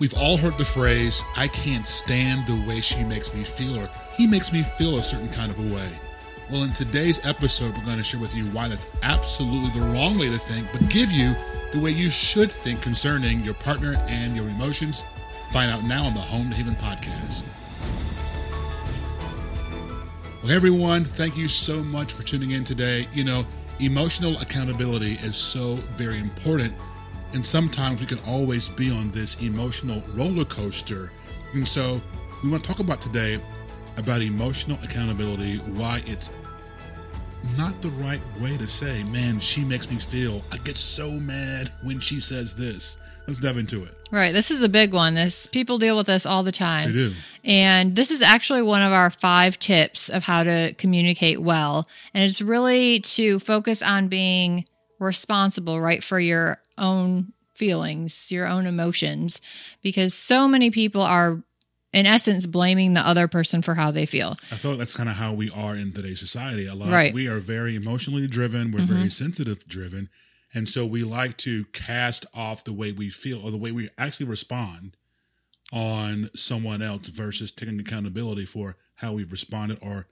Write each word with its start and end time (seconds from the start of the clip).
We've 0.00 0.14
all 0.14 0.38
heard 0.38 0.56
the 0.56 0.64
phrase, 0.64 1.22
I 1.36 1.46
can't 1.46 1.86
stand 1.86 2.46
the 2.46 2.66
way 2.66 2.80
she 2.80 3.04
makes 3.04 3.34
me 3.34 3.44
feel, 3.44 3.78
or 3.78 3.90
he 4.16 4.26
makes 4.26 4.50
me 4.50 4.62
feel 4.62 4.96
a 4.96 5.04
certain 5.04 5.28
kind 5.28 5.52
of 5.52 5.58
a 5.58 5.74
way. 5.74 5.90
Well, 6.50 6.62
in 6.62 6.72
today's 6.72 7.22
episode, 7.26 7.76
we're 7.76 7.84
going 7.84 7.98
to 7.98 8.02
share 8.02 8.18
with 8.18 8.34
you 8.34 8.46
why 8.46 8.68
that's 8.68 8.86
absolutely 9.02 9.78
the 9.78 9.86
wrong 9.88 10.18
way 10.18 10.30
to 10.30 10.38
think, 10.38 10.68
but 10.72 10.88
give 10.88 11.12
you 11.12 11.36
the 11.70 11.78
way 11.78 11.90
you 11.90 12.08
should 12.08 12.50
think 12.50 12.80
concerning 12.80 13.40
your 13.40 13.52
partner 13.52 14.02
and 14.08 14.34
your 14.34 14.48
emotions. 14.48 15.04
Find 15.52 15.70
out 15.70 15.84
now 15.84 16.06
on 16.06 16.14
the 16.14 16.20
Home 16.20 16.48
to 16.48 16.56
Haven 16.56 16.76
podcast. 16.76 17.44
Well, 20.42 20.52
everyone, 20.52 21.04
thank 21.04 21.36
you 21.36 21.46
so 21.46 21.82
much 21.82 22.14
for 22.14 22.22
tuning 22.22 22.52
in 22.52 22.64
today. 22.64 23.06
You 23.12 23.24
know, 23.24 23.46
emotional 23.80 24.38
accountability 24.40 25.16
is 25.16 25.36
so 25.36 25.74
very 25.98 26.18
important, 26.18 26.72
and 27.32 27.44
sometimes 27.44 28.00
we 28.00 28.06
can 28.06 28.18
always 28.26 28.68
be 28.68 28.90
on 28.90 29.08
this 29.10 29.40
emotional 29.40 30.02
roller 30.14 30.44
coaster. 30.44 31.12
And 31.52 31.66
so, 31.66 32.00
we 32.42 32.50
want 32.50 32.62
to 32.64 32.68
talk 32.68 32.80
about 32.80 33.00
today 33.00 33.40
about 33.96 34.22
emotional 34.22 34.78
accountability, 34.82 35.58
why 35.58 36.02
it's 36.06 36.30
not 37.56 37.80
the 37.82 37.90
right 37.90 38.20
way 38.40 38.56
to 38.56 38.66
say, 38.66 39.02
man, 39.04 39.40
she 39.40 39.64
makes 39.64 39.90
me 39.90 39.96
feel. 39.96 40.42
I 40.52 40.58
get 40.58 40.76
so 40.76 41.10
mad 41.10 41.72
when 41.82 42.00
she 42.00 42.20
says 42.20 42.54
this. 42.54 42.96
Let's 43.26 43.38
dive 43.38 43.58
into 43.58 43.84
it. 43.84 43.94
Right. 44.10 44.32
This 44.32 44.50
is 44.50 44.62
a 44.62 44.68
big 44.68 44.92
one. 44.92 45.14
This 45.14 45.46
people 45.46 45.78
deal 45.78 45.96
with 45.96 46.06
this 46.06 46.26
all 46.26 46.42
the 46.42 46.52
time. 46.52 46.88
They 46.88 46.98
do. 46.98 47.12
And 47.44 47.94
this 47.94 48.10
is 48.10 48.22
actually 48.22 48.62
one 48.62 48.82
of 48.82 48.92
our 48.92 49.10
five 49.10 49.58
tips 49.58 50.08
of 50.08 50.24
how 50.24 50.42
to 50.42 50.74
communicate 50.74 51.40
well. 51.40 51.88
And 52.12 52.24
it's 52.24 52.42
really 52.42 53.00
to 53.00 53.38
focus 53.38 53.82
on 53.82 54.08
being 54.08 54.66
responsible, 54.98 55.80
right, 55.80 56.02
for 56.02 56.18
your 56.18 56.59
own 56.78 57.32
feelings, 57.54 58.30
your 58.32 58.46
own 58.46 58.66
emotions, 58.66 59.40
because 59.82 60.14
so 60.14 60.48
many 60.48 60.70
people 60.70 61.02
are 61.02 61.42
in 61.92 62.06
essence 62.06 62.46
blaming 62.46 62.94
the 62.94 63.00
other 63.00 63.26
person 63.28 63.62
for 63.62 63.74
how 63.74 63.90
they 63.90 64.06
feel. 64.06 64.36
I 64.52 64.56
feel 64.56 64.70
like 64.72 64.78
that's 64.78 64.96
kind 64.96 65.08
of 65.08 65.16
how 65.16 65.32
we 65.34 65.50
are 65.50 65.76
in 65.76 65.92
today's 65.92 66.20
society. 66.20 66.66
A 66.66 66.74
lot 66.74 66.88
Right. 66.90 67.12
we 67.12 67.26
are 67.26 67.40
very 67.40 67.74
emotionally 67.74 68.26
driven, 68.28 68.70
we're 68.70 68.80
Mhm. 68.80 68.86
very 68.86 69.10
sensitive 69.10 69.66
driven, 69.66 70.08
and 70.54 70.68
so 70.68 70.86
we 70.86 71.02
like 71.02 71.36
to 71.38 71.64
cast 71.66 72.26
off 72.32 72.64
the 72.64 72.72
way 72.72 72.92
we 72.92 73.10
feel 73.10 73.40
or 73.40 73.50
the 73.50 73.58
way 73.58 73.72
we 73.72 73.88
actually 73.98 74.26
respond 74.26 74.96
on 75.72 76.30
someone 76.34 76.82
else 76.82 77.08
versus 77.08 77.50
taking 77.52 77.78
accountability 77.78 78.44
for 78.44 78.76
how 78.96 79.12
we've 79.12 79.30
responded 79.32 79.78
or 79.80 80.06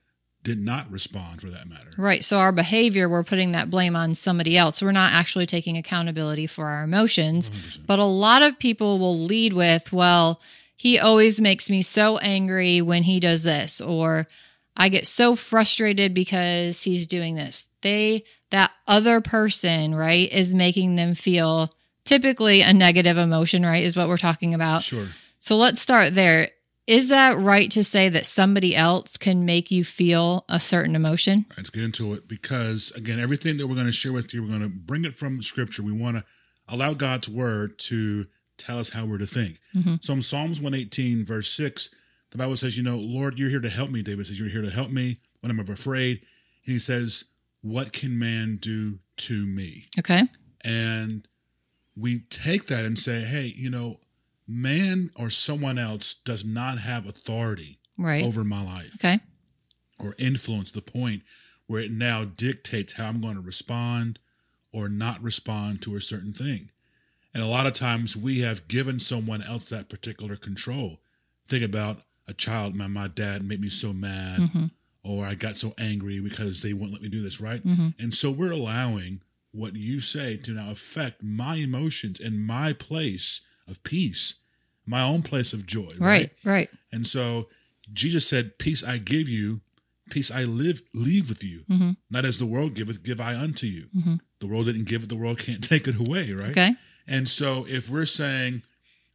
did 0.48 0.64
not 0.64 0.90
respond 0.90 1.42
for 1.42 1.50
that 1.50 1.68
matter. 1.68 1.90
Right. 1.98 2.24
So 2.24 2.38
our 2.38 2.52
behavior, 2.52 3.06
we're 3.06 3.22
putting 3.22 3.52
that 3.52 3.68
blame 3.68 3.94
on 3.94 4.14
somebody 4.14 4.56
else. 4.56 4.80
We're 4.80 4.92
not 4.92 5.12
actually 5.12 5.44
taking 5.44 5.76
accountability 5.76 6.46
for 6.46 6.64
our 6.66 6.84
emotions. 6.84 7.50
100%. 7.50 7.86
But 7.86 7.98
a 7.98 8.04
lot 8.04 8.40
of 8.40 8.58
people 8.58 8.98
will 8.98 9.18
lead 9.18 9.52
with, 9.52 9.92
well, 9.92 10.40
he 10.74 10.98
always 10.98 11.38
makes 11.38 11.68
me 11.68 11.82
so 11.82 12.16
angry 12.18 12.80
when 12.80 13.02
he 13.02 13.20
does 13.20 13.42
this, 13.42 13.82
or 13.82 14.26
I 14.74 14.88
get 14.88 15.06
so 15.06 15.34
frustrated 15.34 16.14
because 16.14 16.82
he's 16.82 17.06
doing 17.06 17.34
this. 17.34 17.66
They, 17.82 18.24
that 18.50 18.70
other 18.86 19.20
person, 19.20 19.94
right, 19.94 20.32
is 20.32 20.54
making 20.54 20.94
them 20.94 21.14
feel 21.14 21.74
typically 22.06 22.62
a 22.62 22.72
negative 22.72 23.18
emotion, 23.18 23.66
right, 23.66 23.84
is 23.84 23.96
what 23.96 24.08
we're 24.08 24.16
talking 24.16 24.54
about. 24.54 24.82
Sure. 24.82 25.08
So 25.40 25.56
let's 25.56 25.80
start 25.80 26.14
there. 26.14 26.48
Is 26.88 27.10
that 27.10 27.36
right 27.36 27.70
to 27.72 27.84
say 27.84 28.08
that 28.08 28.24
somebody 28.24 28.74
else 28.74 29.18
can 29.18 29.44
make 29.44 29.70
you 29.70 29.84
feel 29.84 30.46
a 30.48 30.58
certain 30.58 30.96
emotion? 30.96 31.44
Right, 31.50 31.58
let's 31.58 31.68
get 31.68 31.84
into 31.84 32.14
it 32.14 32.26
because 32.26 32.92
again, 32.92 33.20
everything 33.20 33.58
that 33.58 33.66
we're 33.66 33.74
going 33.74 33.86
to 33.86 33.92
share 33.92 34.14
with 34.14 34.32
you, 34.32 34.42
we're 34.42 34.48
going 34.48 34.62
to 34.62 34.70
bring 34.70 35.04
it 35.04 35.14
from 35.14 35.42
Scripture. 35.42 35.82
We 35.82 35.92
want 35.92 36.16
to 36.16 36.24
allow 36.66 36.94
God's 36.94 37.28
Word 37.28 37.78
to 37.80 38.26
tell 38.56 38.78
us 38.78 38.88
how 38.88 39.04
we're 39.04 39.18
to 39.18 39.26
think. 39.26 39.60
Mhm. 39.76 40.02
So 40.02 40.14
in 40.14 40.22
Psalms 40.22 40.62
one 40.62 40.72
eighteen 40.72 41.26
verse 41.26 41.50
six, 41.50 41.90
the 42.30 42.38
Bible 42.38 42.56
says, 42.56 42.78
"You 42.78 42.82
know, 42.82 42.96
Lord, 42.96 43.38
you're 43.38 43.50
here 43.50 43.60
to 43.60 43.68
help 43.68 43.90
me." 43.90 44.00
David 44.00 44.26
says, 44.26 44.40
"You're 44.40 44.48
here 44.48 44.62
to 44.62 44.70
help 44.70 44.90
me 44.90 45.20
when 45.40 45.50
I'm 45.50 45.60
afraid." 45.60 46.22
And 46.64 46.72
he 46.72 46.78
says, 46.78 47.24
"What 47.60 47.92
can 47.92 48.18
man 48.18 48.56
do 48.56 49.00
to 49.18 49.44
me?" 49.44 49.84
Okay. 49.98 50.22
And 50.62 51.28
we 51.94 52.20
take 52.30 52.66
that 52.68 52.86
and 52.86 52.98
say, 52.98 53.24
"Hey, 53.24 53.52
you 53.54 53.68
know, 53.68 54.00
man 54.48 55.10
or 55.14 55.30
someone 55.30 55.78
else 55.78 56.14
does 56.24 56.44
not 56.44 56.78
have 56.78 57.06
authority 57.06 57.78
Right. 57.96 58.24
over 58.24 58.42
my 58.44 58.62
life." 58.62 58.94
Okay. 58.96 59.18
or 60.00 60.14
influence 60.18 60.70
the 60.70 60.80
point 60.80 61.22
where 61.66 61.80
it 61.82 61.90
now 61.90 62.24
dictates 62.24 62.92
how 62.94 63.08
I'm 63.08 63.20
going 63.20 63.34
to 63.34 63.40
respond 63.40 64.18
or 64.72 64.88
not 64.88 65.20
respond 65.22 65.82
to 65.82 65.96
a 65.96 66.00
certain 66.00 66.32
thing. 66.32 66.70
And 67.34 67.42
a 67.42 67.46
lot 67.46 67.66
of 67.66 67.72
times 67.72 68.16
we 68.16 68.40
have 68.40 68.68
given 68.68 69.00
someone 69.00 69.42
else 69.42 69.68
that 69.68 69.88
particular 69.88 70.36
control. 70.36 71.00
Think 71.48 71.64
about 71.64 72.02
a 72.28 72.32
child, 72.32 72.74
my, 72.76 72.86
my 72.86 73.08
dad 73.08 73.42
made 73.42 73.60
me 73.60 73.70
so 73.70 73.92
mad, 73.92 74.50
hmm 74.50 74.66
or 75.02 75.24
I 75.26 75.34
got 75.34 75.56
so 75.56 75.74
angry 75.78 76.20
because 76.20 76.60
they 76.62 76.72
won't 76.74 76.92
let 76.92 77.02
me 77.02 77.08
do 77.08 77.22
this, 77.22 77.40
right? 77.40 77.62
hmm 77.62 77.88
And 77.98 78.12
so 78.14 78.30
we're 78.30 78.52
allowing 78.52 79.22
what 79.52 79.74
you 79.74 80.00
say 80.00 80.36
to 80.36 80.52
now 80.52 80.70
affect 80.70 81.22
my 81.22 81.56
emotions 81.56 82.20
and 82.20 82.40
my 82.44 82.72
place 82.72 83.40
of 83.68 83.82
peace, 83.84 84.34
my 84.86 85.02
own 85.02 85.22
place 85.22 85.52
of 85.52 85.66
joy, 85.66 85.88
Right. 85.98 86.30
Right. 86.44 86.70
and 86.92 87.06
so 87.06 87.48
Jesus 87.92 88.26
said, 88.26 88.58
Peace 88.58 88.82
I 88.84 88.98
give 88.98 89.28
you, 89.28 89.60
peace 90.10 90.30
I 90.30 90.44
live 90.44 90.82
leave 90.94 91.28
with 91.28 91.42
you. 91.44 91.64
hmm 91.68 91.90
Not 92.10 92.24
as 92.24 92.38
the 92.38 92.46
world 92.46 92.74
giveth, 92.74 93.02
give 93.02 93.20
I 93.20 93.34
unto 93.34 93.66
you. 93.66 93.86
hmm 93.92 94.14
The 94.40 94.46
world 94.46 94.66
didn't 94.66 94.84
give 94.84 95.02
it, 95.04 95.08
the 95.08 95.16
world 95.16 95.38
can't 95.38 95.62
take 95.72 95.86
it 95.88 95.96
away, 95.98 96.32
right? 96.32 96.50
Okay. 96.50 96.74
And 97.06 97.28
so 97.28 97.66
if 97.68 97.88
we're 97.88 98.04
saying 98.06 98.62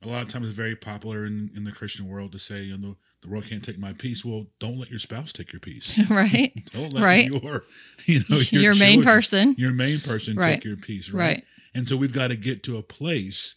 a 0.02 0.08
lot 0.08 0.22
of 0.22 0.28
times 0.28 0.47
it's 0.47 0.56
very 0.58 0.75
popular 0.75 1.25
in, 1.25 1.50
in 1.56 1.64
the 1.64 1.72
Christian 1.72 2.08
world 2.09 2.31
to 2.34 2.40
say, 2.40 2.64
you 2.64 2.78
know, 2.78 2.90
the, 2.90 2.96
the 3.22 3.30
world 3.30 3.46
can't 3.46 3.64
take 3.64 3.78
my 3.80 3.94
peace. 3.94 4.25
Well, 4.25 4.47
don't 4.59 4.78
let 4.80 4.90
your 4.90 5.00
spouse 5.00 5.31
take 5.31 5.53
your 5.53 5.59
peace. 5.62 5.97
right. 6.09 6.52
Don't 6.74 6.91
let 6.91 7.03
Right. 7.03 7.25
your, 7.31 7.64
you 8.06 8.20
know, 8.30 8.38
your, 8.52 8.62
Your, 8.64 8.75
main 8.75 9.02
person. 9.03 9.56
your 9.58 9.72
main 9.72 10.02
person 10.02 10.35
Right. 10.35 10.56
take 10.56 10.66
your 10.66 10.75
peace, 10.75 11.09
right? 11.12 11.20
Right. 11.25 11.44
And 11.74 11.88
so 11.88 11.96
we've 11.96 12.12
got 12.12 12.28
to 12.30 12.35
get 12.35 12.64
to 12.64 12.78
a 12.78 12.84
place 12.84 13.56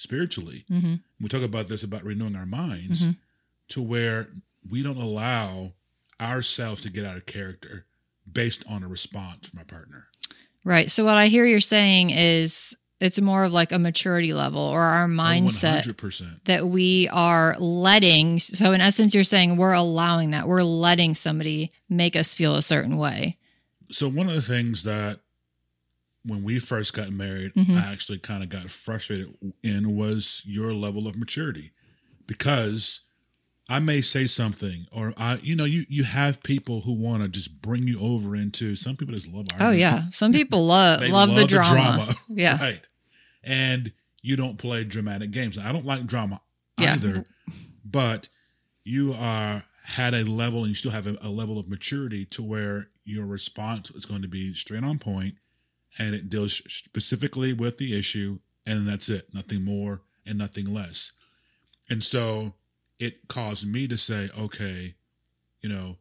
spiritually 0.00 0.64
hmm 0.68 0.94
we 1.20 1.28
talk 1.28 1.42
about 1.42 1.68
this 1.68 1.82
about 1.82 2.02
renewing 2.04 2.34
our 2.36 2.46
minds 2.46 3.02
Mhm. 3.02 3.16
to 3.68 3.82
where 3.82 4.30
we 4.68 4.82
don't 4.82 4.96
allow 4.96 5.72
ourselves 6.20 6.80
to 6.82 6.90
get 6.90 7.04
out 7.04 7.16
of 7.16 7.26
character 7.26 7.84
based 8.30 8.64
on 8.68 8.82
a 8.82 8.88
response 8.88 9.48
from 9.48 9.58
our 9.58 9.64
partner. 9.64 10.06
Right. 10.64 10.90
So 10.90 11.04
what 11.04 11.16
I 11.16 11.26
hear 11.28 11.44
you're 11.46 11.60
saying 11.60 12.10
is 12.10 12.76
it's 13.00 13.18
more 13.20 13.44
of 13.44 13.52
like 13.52 13.72
a 13.72 13.78
maturity 13.78 14.32
level 14.34 14.60
or 14.60 14.80
our 14.82 15.08
mindset 15.08 15.84
100%. 15.86 16.44
that 16.44 16.68
we 16.68 17.08
are 17.10 17.56
letting. 17.58 18.38
So 18.38 18.72
in 18.72 18.80
essence, 18.82 19.14
you're 19.14 19.24
saying 19.24 19.56
we're 19.56 19.72
allowing 19.72 20.30
that. 20.32 20.46
We're 20.46 20.62
letting 20.62 21.14
somebody 21.14 21.72
make 21.88 22.14
us 22.16 22.34
feel 22.34 22.56
a 22.56 22.62
certain 22.62 22.96
way. 22.98 23.36
So 23.90 24.08
one 24.08 24.28
of 24.28 24.34
the 24.34 24.42
things 24.42 24.82
that 24.84 25.20
when 26.24 26.42
we 26.42 26.58
first 26.58 26.92
got 26.92 27.10
married, 27.10 27.52
Mhm. 27.54 27.76
I 27.76 27.92
actually 27.92 28.18
kind 28.18 28.42
of 28.42 28.48
got 28.48 28.70
frustrated 28.70 29.34
in 29.62 29.96
was 29.96 30.42
your 30.44 30.72
level 30.74 31.06
of 31.08 31.16
maturity 31.16 31.72
because 32.26 33.00
I 33.68 33.78
may 33.78 34.00
say 34.00 34.26
something 34.26 34.86
or 34.92 35.14
I 35.16 35.36
you 35.42 35.54
know 35.56 35.64
you 35.64 35.84
you 35.88 36.02
have 36.04 36.42
people 36.42 36.80
who 36.82 36.92
want 36.92 37.22
to 37.22 37.28
just 37.28 37.62
bring 37.62 37.86
you 37.86 38.00
over 38.00 38.34
into 38.36 38.74
some 38.76 38.96
people 38.96 39.14
just 39.14 39.28
love 39.28 39.46
art. 39.52 39.62
Oh 39.62 39.70
yeah. 39.70 40.10
Some 40.10 40.32
people 40.40 40.66
love 40.66 41.00
They 41.00 41.10
love, 41.10 41.34
the 41.34 41.46
drama. 41.46 42.14
Yeah. 42.28 42.58
Right. 42.60 42.80
And 43.42 43.92
you 44.22 44.36
don't 44.36 44.58
play 44.58 44.84
dramatic 44.84 45.30
games. 45.30 45.56
I 45.56 45.72
don't 45.72 45.86
like 45.86 46.06
drama 46.06 46.40
Yeah. 46.78 46.94
either, 46.94 47.24
but 47.84 48.28
you 48.84 49.14
are 49.14 49.62
had 49.84 50.14
a 50.14 50.24
level 50.24 50.60
and 50.60 50.68
you 50.68 50.74
still 50.74 50.90
have 50.90 51.06
a, 51.06 51.16
a 51.22 51.28
level 51.30 51.58
of 51.58 51.68
maturity 51.68 52.24
to 52.26 52.42
where 52.42 52.88
your 53.04 53.24
response 53.26 53.90
is 53.90 54.04
going 54.04 54.22
to 54.22 54.28
be 54.28 54.52
straight 54.54 54.84
on 54.84 54.98
point 54.98 55.34
and 55.98 56.14
it 56.14 56.28
deals 56.30 56.62
specifically 56.68 57.52
with 57.52 57.78
the 57.78 57.98
issue 57.98 58.38
and 58.66 58.86
that's 58.86 59.08
it. 59.08 59.32
Nothing 59.34 59.64
more 59.64 60.02
and 60.26 60.38
nothing 60.38 60.72
less. 60.72 61.12
And 61.88 62.02
so 62.04 62.54
it 62.98 63.26
caused 63.28 63.66
me 63.66 63.88
to 63.88 63.96
say, 63.96 64.28
okay, 64.38 64.94
you 65.60 65.68
know, 65.68 65.96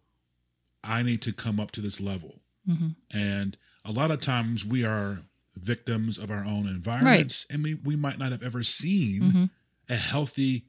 I 0.83 1.01
need 1.03 1.21
to 1.24 1.33
come 1.33 1.59
up 1.59 1.71
to 1.71 1.81
this 1.81 2.00
level. 2.00 2.41
hmm 2.65 2.89
And 3.12 3.57
a 3.86 3.91
lot 3.91 4.12
of 4.12 4.21
times 4.21 4.65
we 4.65 4.86
are 4.86 5.19
victims 5.56 6.18
of 6.18 6.31
our 6.31 6.45
own 6.45 6.68
environments 6.68 7.45
and 7.50 7.63
we, 7.63 7.74
we 7.74 7.95
might 7.95 8.18
not 8.19 8.31
have 8.31 8.44
ever 8.44 8.63
seen 8.63 9.21
hmm 9.21 9.45
a 9.92 9.95
healthy 9.95 10.65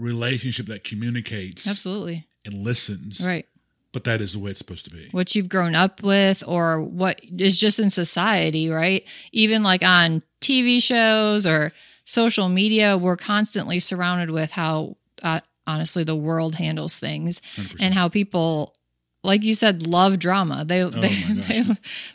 relationship 0.00 0.66
that 0.66 0.82
communicates 0.82 1.68
Absolutely. 1.68 2.26
and 2.44 2.54
listens. 2.64 3.24
Right. 3.24 3.46
But 3.94 4.04
that 4.04 4.20
is 4.20 4.32
the 4.32 4.40
way 4.40 4.50
it's 4.50 4.58
supposed 4.58 4.84
to 4.90 4.90
be. 4.90 5.08
what 5.12 5.34
you've 5.34 5.48
grown 5.48 5.74
up 5.76 6.02
with 6.02 6.42
or 6.46 6.82
what 6.82 7.20
is 7.22 7.58
just 7.58 7.78
in 7.78 7.88
society, 7.88 8.68
right? 8.68 9.06
Even 9.30 9.62
like 9.62 9.82
on 9.82 10.22
TV 10.40 10.82
shows 10.82 11.46
or 11.46 11.72
social 12.04 12.48
media, 12.48 12.98
we're 12.98 13.16
constantly 13.16 13.78
surrounded 13.80 14.30
with 14.30 14.50
how, 14.50 14.96
uh, 15.22 15.40
honestly, 15.66 16.02
the 16.04 16.16
world 16.16 16.56
handles 16.56 16.98
things 16.98 17.40
100%. 17.56 17.76
and 17.80 17.94
how 17.94 18.08
people, 18.08 18.74
like 19.22 19.44
you 19.44 19.54
said, 19.54 19.86
love 19.86 20.18
drama. 20.18 20.64
They 20.66 20.82
they 20.82 21.08
Oh 21.08 21.34
they, 21.48 21.62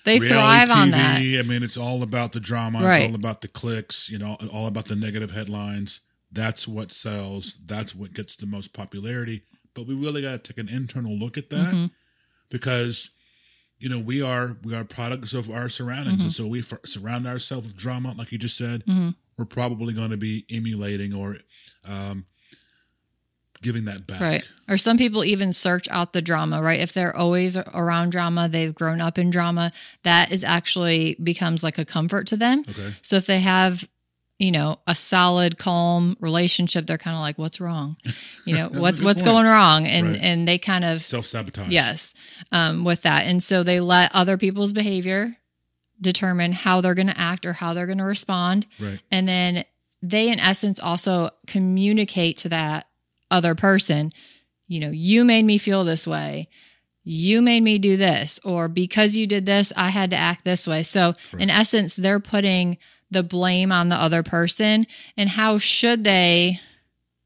they 0.05 0.19
Reality 0.19 0.27
thrive 0.27 0.69
on 0.69 0.89
TV, 0.89 0.91
that. 0.91 1.39
I 1.39 1.47
mean, 1.47 1.63
it's 1.63 1.77
all 1.77 2.03
about 2.03 2.33
the 2.33 2.39
drama. 2.41 2.83
Right. 2.83 3.03
It's 3.03 3.09
all 3.09 3.15
about 3.15 3.39
the 3.41 3.47
clicks, 3.47 4.09
you 4.09 4.17
know, 4.17 4.35
all 4.53 4.67
about 4.67 4.85
the 4.85 4.95
negative 4.95 5.31
headlines. 5.31 6.01
That's 6.31 6.67
what 6.67 6.91
sells. 6.91 7.57
That's 7.65 7.95
what 7.95 8.13
gets 8.13 8.35
the 8.35 8.45
most 8.45 8.73
popularity. 8.73 9.43
But 9.75 9.87
we 9.87 9.93
really 9.95 10.21
got 10.21 10.43
to 10.43 10.53
take 10.53 10.57
an 10.57 10.69
internal 10.69 11.17
look 11.17 11.37
at 11.37 11.49
that 11.51 11.73
Mhm. 11.73 11.91
because 12.49 13.11
you 13.79 13.87
know 13.89 13.99
we 13.99 14.21
are 14.21 14.57
we 14.63 14.73
are 14.75 14.83
products 14.83 15.33
of 15.33 15.49
our 15.49 15.69
surroundings, 15.69 16.19
Mhm. 16.19 16.23
and 16.25 16.33
so 16.33 16.47
we 16.47 16.59
f- 16.59 16.73
surround 16.85 17.25
ourselves 17.27 17.67
with 17.67 17.77
drama, 17.77 18.13
like 18.17 18.31
you 18.31 18.37
just 18.37 18.57
said. 18.57 18.83
Mhm. 18.85 19.15
We're 19.37 19.45
probably 19.45 19.93
going 19.93 20.09
to 20.11 20.17
be 20.17 20.45
emulating 20.49 21.13
or 21.13 21.37
um, 21.85 22.25
giving 23.61 23.85
that 23.85 24.05
back. 24.07 24.19
Right. 24.21 24.43
Or 24.67 24.77
some 24.77 24.97
people 24.97 25.23
even 25.23 25.51
search 25.53 25.87
out 25.89 26.13
the 26.13 26.21
drama, 26.21 26.61
right? 26.61 26.79
If 26.79 26.93
they're 26.93 27.15
always 27.15 27.55
around 27.57 28.11
drama, 28.11 28.47
they've 28.49 28.73
grown 28.75 28.99
up 29.01 29.17
in 29.17 29.29
drama, 29.29 29.71
that 30.03 30.31
is 30.31 30.43
actually 30.43 31.15
becomes 31.23 31.63
like 31.63 31.77
a 31.77 31.85
comfort 31.85 32.27
to 32.27 32.37
them. 32.37 32.63
Okay. 32.69 32.93
So 33.01 33.15
if 33.17 33.25
they 33.25 33.39
have, 33.39 33.87
you 34.39 34.51
know, 34.51 34.79
a 34.87 34.95
solid, 34.95 35.57
calm 35.59 36.15
relationship, 36.21 36.87
they're 36.87 36.97
kind 36.97 37.15
of 37.15 37.21
like, 37.21 37.37
what's 37.37 37.59
wrong? 37.61 37.97
You 38.45 38.55
know, 38.55 38.69
what's 38.69 38.99
what's 38.99 39.21
point. 39.21 39.33
going 39.35 39.45
wrong? 39.45 39.85
And 39.85 40.07
Right. 40.11 40.19
and 40.21 40.47
they 40.47 40.57
kind 40.57 40.83
of 40.83 41.03
Self 41.03 41.27
sabotage. 41.27 41.69
yes, 41.69 42.15
um, 42.51 42.83
with 42.83 43.03
that. 43.03 43.25
And 43.27 43.43
so 43.43 43.61
they 43.61 43.79
let 43.79 44.15
other 44.15 44.37
people's 44.37 44.73
behavior 44.73 45.35
determine 46.01 46.51
how 46.53 46.81
they're 46.81 46.95
going 46.95 47.07
to 47.07 47.19
act 47.19 47.45
or 47.45 47.53
how 47.53 47.73
they're 47.73 47.85
going 47.85 47.97
to 47.99 48.05
respond. 48.05 48.65
Right. 48.79 48.99
And 49.11 49.27
then 49.27 49.65
they, 50.01 50.31
in 50.31 50.39
essence, 50.39 50.79
also 50.79 51.29
communicate 51.45 52.37
to 52.37 52.49
that 52.49 52.87
other 53.29 53.53
person, 53.53 54.11
you 54.67 54.79
know, 54.79 54.89
you 54.89 55.25
made 55.25 55.43
me 55.45 55.57
feel 55.59 55.83
this 55.83 56.07
way. 56.07 56.47
You 57.03 57.41
made 57.41 57.61
me 57.63 57.79
do 57.79 57.97
this. 57.97 58.39
Or 58.43 58.67
because 58.67 59.15
you 59.15 59.25
did 59.27 59.45
this, 59.45 59.73
I 59.75 59.89
had 59.89 60.09
to 60.11 60.15
act 60.15 60.45
this 60.45 60.67
way. 60.67 60.83
So, 60.83 61.13
in 61.37 61.49
essence, 61.49 61.95
they're 61.95 62.19
putting 62.19 62.77
the 63.11 63.23
blame 63.23 63.71
on 63.71 63.89
the 63.89 63.95
other 63.95 64.23
person. 64.23 64.85
And 65.17 65.29
how 65.29 65.57
should 65.57 66.03
they 66.03 66.59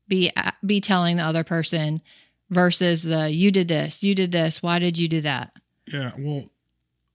be, 0.07 0.31
be 0.65 0.79
telling 0.79 1.17
the 1.17 1.23
other 1.23 1.43
person 1.43 2.01
versus 2.49 3.03
the, 3.03 3.29
you 3.29 3.51
did 3.51 3.67
this, 3.67 4.03
you 4.03 4.15
did 4.15 4.31
this, 4.31 4.61
why 4.63 4.79
did 4.79 4.97
you 4.97 5.07
do 5.07 5.21
that? 5.21 5.53
Yeah. 5.87 6.11
Well, 6.17 6.45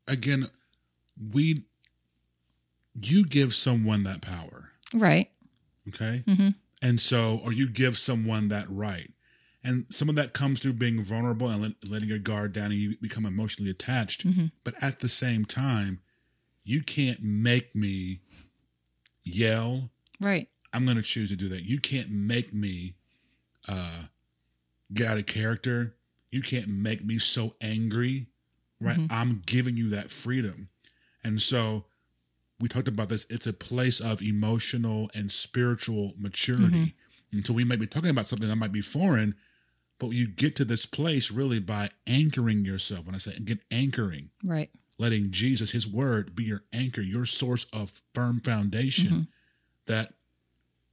again, 0.07 0.47
we 1.33 1.57
you 3.01 3.25
give 3.25 3.55
someone 3.55 4.05
that 4.05 4.21
power. 4.21 4.71
Right. 4.93 5.31
Okay. 5.89 6.25
hmm 6.27 6.49
And 6.83 7.01
so, 7.01 7.41
or 7.45 7.53
you 7.53 7.69
give 7.69 7.97
someone 7.97 8.49
that 8.49 8.67
right. 8.69 9.11
And 9.65 9.87
some 9.91 10.09
of 10.09 10.15
that 10.15 10.33
comes 10.33 10.61
through 10.61 10.75
being 10.75 11.03
vulnerable 11.03 11.49
and 11.49 11.61
let, 11.63 11.73
letting 11.91 12.09
your 12.09 12.19
guard 12.19 12.53
down 12.53 12.67
and 12.67 12.75
you 12.75 12.97
become 13.01 13.27
emotionally 13.27 13.71
attached. 13.71 14.23
hmm 14.23 14.47
But 14.65 14.75
at 14.83 15.01
the 15.01 15.09
same 15.09 15.45
time, 15.45 16.01
you 16.65 16.83
can't 16.83 17.23
make 17.23 17.75
me 17.75 18.21
yell. 19.25 19.91
Right. 20.21 20.49
I'm 20.73 20.85
going 20.85 20.97
to 20.97 21.03
choose 21.03 21.31
to 21.31 21.37
do 21.37 21.49
that. 21.49 21.63
You 21.63 21.81
can't 21.81 22.11
make 22.11 22.53
me 22.53 22.95
uh, 23.67 24.05
get 24.93 25.09
out 25.09 25.19
of 25.19 25.27
character. 25.27 25.95
You 26.31 26.43
can't 26.43 26.69
make 26.69 27.05
me 27.05 27.19
so 27.19 27.55
angry, 27.61 28.29
right? 28.81 28.99
Mhm. 28.99 29.07
I'm 29.11 29.43
giving 29.47 29.77
you 29.77 29.89
that 29.91 30.11
freedom. 30.11 30.69
And 31.25 31.41
so 31.43 31.87
we 32.61 32.69
talked 32.69 32.89
about 32.89 33.09
this. 33.09 33.27
It's 33.31 33.47
a 33.47 33.53
place 33.53 34.01
of 34.01 34.21
emotional 34.23 35.11
and 35.15 35.33
spiritual 35.33 36.15
maturity. 36.19 36.95
And 37.33 37.47
so 37.47 37.53
we 37.53 37.65
might 37.65 37.81
be 37.81 37.87
talking 37.87 38.11
about 38.11 38.27
something 38.27 38.49
that 38.49 38.57
might 38.57 38.73
be 38.73 38.81
foreign, 38.81 39.35
but 39.99 40.11
you 40.11 40.27
get 40.29 40.55
to 40.57 40.65
this 40.65 40.87
place 40.87 41.31
really 41.31 41.59
by 41.61 41.91
anchoring 42.07 42.65
yourself. 42.65 43.07
When 43.07 43.15
I 43.15 43.19
say 43.19 43.39
get 43.41 43.61
anchoring, 43.71 44.31
Right. 44.45 44.71
letting 44.99 45.31
Jesus, 45.31 45.71
his 45.71 45.87
word, 45.87 46.35
be 46.35 46.45
your 46.45 46.65
anchor, 46.73 47.01
your 47.03 47.27
source 47.27 47.65
of 47.73 47.93
firm 48.15 48.41
foundation 48.41 49.11
Mhm. 49.11 49.29
that 49.87 50.15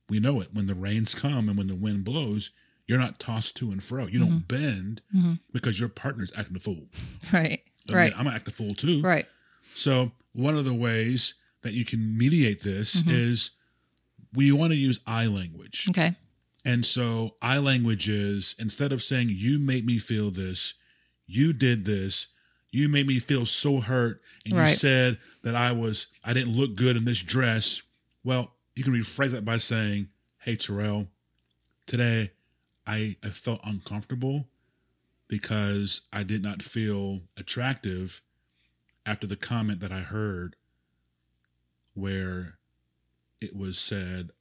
we 0.10 0.20
know 0.20 0.40
it 0.42 0.54
when 0.54 0.68
the 0.68 0.76
rains 0.76 1.16
come 1.16 1.50
and 1.50 1.58
when 1.58 1.68
the 1.68 1.76
wind 1.76 2.04
blows, 2.04 2.52
you're 2.88 3.00
not 3.00 3.20
tossed 3.20 3.56
to 3.58 3.72
and 3.72 3.84
fro. 3.84 4.06
You 4.08 4.20
don't 4.20 4.48
bend 4.48 5.02
Mhm. 5.16 5.40
because 5.52 5.80
your 5.80 5.90
partner's 5.90 6.32
acting 6.36 6.56
a 6.56 6.60
fool. 6.60 6.88
Right. 7.34 7.64
I 7.88 7.92
mean, 7.92 7.98
Right. 7.98 8.14
I'm 8.18 8.26
gonna 8.26 8.36
act 8.36 8.48
a 8.48 8.52
fool 8.52 8.74
too. 8.74 9.02
Right. 9.02 9.28
So 9.74 10.12
one 10.34 10.56
of 10.58 10.66
the 10.66 10.74
ways 10.74 11.36
that 11.62 11.74
you 11.74 11.86
can 11.86 12.16
mediate 12.18 12.62
this 12.62 13.02
Mhm. 13.02 13.12
is 13.12 13.52
we 14.34 14.52
want 14.52 14.72
to 14.72 14.78
use 14.78 15.00
I 15.08 15.26
language. 15.28 15.88
Okay. 15.90 16.16
And 16.66 16.84
so 16.84 17.36
I 17.42 17.60
language 17.60 18.10
is 18.10 18.56
instead 18.58 18.92
of 18.92 19.04
saying 19.04 19.28
you 19.30 19.60
made 19.60 19.86
me 19.86 20.00
feel 20.00 20.32
this, 20.32 20.74
you 21.28 21.54
did 21.54 21.86
this, 21.86 22.28
you 22.72 22.90
made 22.90 23.08
me 23.08 23.20
feel 23.20 23.46
so 23.46 23.80
hurt, 23.80 24.22
and 24.46 24.54
you 24.54 24.60
said 24.76 25.20
that 25.44 25.56
I 25.56 25.72
was 25.72 26.08
I 26.24 26.34
didn't 26.34 26.58
look 26.58 26.76
good 26.76 26.98
in 26.98 27.06
this 27.06 27.22
dress. 27.22 27.84
Well, 28.24 28.54
you 28.76 28.84
can 28.84 28.94
rephrase 28.94 29.32
that 29.32 29.46
by 29.46 29.60
saying, 29.60 30.10
Hey 30.40 30.56
Terrell, 30.56 31.08
today 31.86 32.32
I, 32.88 33.16
I 33.24 33.30
felt 33.30 33.62
uncomfortable 33.64 34.48
because 35.28 36.02
I 36.12 36.24
did 36.24 36.44
not 36.44 36.62
feel 36.64 37.22
attractive 37.38 38.22
after 39.06 39.28
the 39.28 39.36
comment 39.36 39.80
that 39.82 39.92
I 39.92 40.00
heard 40.00 40.56
where 41.94 42.58
it 43.40 43.56
was 43.56 43.78
said 43.78 44.32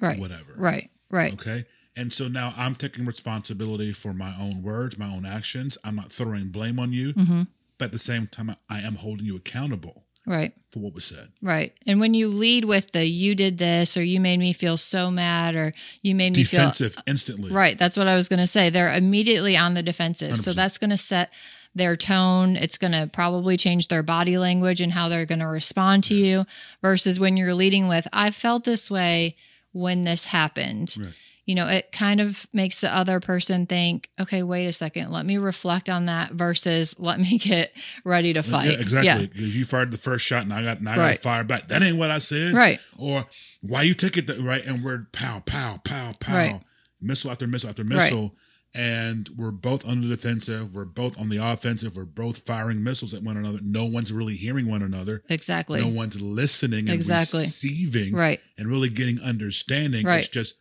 Right. 0.00 0.18
whatever. 0.18 0.54
Right. 0.56 0.90
Right. 1.10 1.32
Okay. 1.34 1.64
And 1.96 2.12
so 2.12 2.28
now 2.28 2.54
I'm 2.56 2.74
taking 2.76 3.04
responsibility 3.04 3.92
for 3.92 4.14
my 4.14 4.34
own 4.38 4.62
words, 4.62 4.96
my 4.96 5.06
own 5.08 5.26
actions. 5.26 5.76
I'm 5.84 5.96
not 5.96 6.12
throwing 6.12 6.48
blame 6.48 6.78
on 6.78 6.92
you, 6.92 7.12
hmm 7.12 7.42
but 7.78 7.86
at 7.86 7.92
the 7.92 7.98
same 7.98 8.26
time, 8.26 8.54
I 8.68 8.80
am 8.80 8.96
holding 8.96 9.24
you 9.24 9.36
accountable 9.36 10.04
Right. 10.26 10.52
for 10.70 10.80
what 10.80 10.92
was 10.92 11.06
said. 11.06 11.28
Right. 11.42 11.72
And 11.86 11.98
when 11.98 12.12
you 12.12 12.28
lead 12.28 12.66
with 12.66 12.92
the 12.92 13.06
you 13.06 13.34
did 13.34 13.56
this 13.56 13.96
or 13.96 14.04
you 14.04 14.20
made 14.20 14.38
me 14.38 14.52
feel 14.52 14.76
so 14.76 15.10
mad 15.10 15.54
or 15.54 15.72
you 16.02 16.14
made 16.14 16.36
me 16.36 16.44
feel. 16.44 16.60
Defensive 16.60 16.96
instantly. 17.06 17.50
Right. 17.50 17.78
That's 17.78 17.96
what 17.96 18.06
I 18.06 18.16
was 18.16 18.28
going 18.28 18.38
to 18.40 18.46
say. 18.46 18.68
They're 18.68 18.94
immediately 18.94 19.56
on 19.56 19.72
the 19.72 19.82
defensive. 19.82 20.36
So 20.36 20.50
100%. 20.50 20.54
that's 20.56 20.76
going 20.76 20.90
to 20.90 20.98
set 20.98 21.32
their 21.74 21.96
tone. 21.96 22.54
It's 22.56 22.76
going 22.76 22.92
to 22.92 23.08
probably 23.10 23.56
change 23.56 23.88
their 23.88 24.02
body 24.02 24.36
language 24.36 24.82
and 24.82 24.92
how 24.92 25.08
they're 25.08 25.24
going 25.24 25.38
to 25.38 25.46
respond 25.46 26.04
to 26.04 26.14
you 26.14 26.44
versus 26.82 27.18
when 27.18 27.38
you're 27.38 27.54
leading 27.54 27.88
with 27.88 28.06
I 28.12 28.30
felt 28.30 28.64
this 28.64 28.90
way 28.90 29.36
when 29.72 30.02
this 30.02 30.24
happened. 30.24 30.96
Right. 30.98 31.12
You 31.46 31.54
know, 31.56 31.66
it 31.66 31.90
kind 31.90 32.20
of 32.20 32.46
makes 32.52 32.80
the 32.80 32.94
other 32.94 33.18
person 33.18 33.66
think, 33.66 34.08
okay, 34.20 34.42
wait 34.44 34.66
a 34.66 34.72
second, 34.72 35.10
let 35.10 35.26
me 35.26 35.36
reflect 35.36 35.88
on 35.88 36.06
that 36.06 36.32
versus 36.32 36.98
let 37.00 37.18
me 37.18 37.38
get 37.38 37.72
ready 38.04 38.32
to 38.34 38.42
fight. 38.42 38.66
Yeah, 38.70 38.78
exactly. 38.80 39.26
Because 39.26 39.56
you 39.56 39.64
fired 39.64 39.90
the 39.90 39.98
first 39.98 40.24
shot 40.24 40.42
and 40.42 40.52
I 40.52 40.62
got, 40.62 40.78
and 40.78 40.88
I 40.88 40.94
got 40.96 41.02
Right. 41.02 41.16
to 41.16 41.22
fire 41.22 41.42
back. 41.44 41.68
That 41.68 41.82
ain't 41.82 41.96
what 41.96 42.10
I 42.12 42.18
said. 42.18 42.52
Right. 42.52 42.78
Or 42.96 43.26
why 43.62 43.82
you 43.82 43.94
took 43.94 44.16
it 44.16 44.26
that 44.28 44.38
right 44.40 44.64
and 44.64 44.84
we're 44.84 45.06
pow, 45.12 45.40
pow, 45.44 45.80
pow, 45.84 46.12
pow, 46.20 46.34
Right. 46.36 46.60
missile 47.00 47.30
after 47.32 47.46
missile 47.48 47.70
after 47.70 47.84
missile. 47.84 48.36
And 48.72 49.28
we're 49.36 49.50
both 49.50 49.86
on 49.86 50.00
the 50.00 50.08
defensive. 50.08 50.74
We're 50.74 50.84
both 50.84 51.18
on 51.18 51.28
the 51.28 51.38
offensive. 51.38 51.96
We're 51.96 52.04
both 52.04 52.46
firing 52.46 52.84
missiles 52.84 53.12
at 53.12 53.22
one 53.22 53.36
another. 53.36 53.58
No 53.62 53.84
one's 53.84 54.12
really 54.12 54.36
hearing 54.36 54.68
one 54.68 54.82
another. 54.82 55.22
Exactly. 55.28 55.80
No 55.80 55.88
one's 55.88 56.20
listening 56.20 56.80
and 56.80 56.90
Exactly. 56.90 57.40
receiving 57.40 58.14
right. 58.14 58.40
and 58.56 58.68
really 58.68 58.88
getting 58.88 59.20
understanding. 59.20 60.06
Right. 60.06 60.20
It's 60.20 60.28
just 60.28 60.54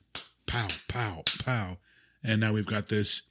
pow, 0.47 0.67
pow, 0.87 1.23
pow. 1.43 1.77
And 2.23 2.41
now 2.41 2.53
we've 2.53 2.65
got 2.65 2.87
this 2.87 3.21